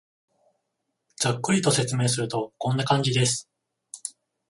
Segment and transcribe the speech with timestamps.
[1.17, 3.47] ざっくりと説明すると、こんな感じです